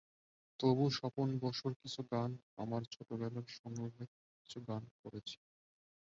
তবু 0.59 0.85
স্বপন 0.91 1.27
বসুর 1.41 1.73
কিছু 1.81 2.01
গান, 2.11 2.31
আমার 2.57 2.81
ছোটবেলার 2.93 3.45
সংগ্রহের 3.57 4.07
কিছু 4.39 4.57
গান 4.69 4.83
করেছি। 5.01 5.37